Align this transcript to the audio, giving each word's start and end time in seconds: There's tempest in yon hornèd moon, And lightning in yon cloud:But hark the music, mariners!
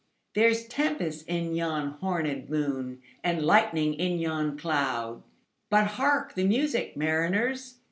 There's 0.33 0.65
tempest 0.65 1.27
in 1.27 1.53
yon 1.53 1.99
hornèd 2.01 2.49
moon, 2.49 3.03
And 3.23 3.43
lightning 3.45 3.93
in 3.93 4.17
yon 4.17 4.57
cloud:But 4.57 5.85
hark 5.89 6.33
the 6.33 6.43
music, 6.43 6.97
mariners! 6.97 7.77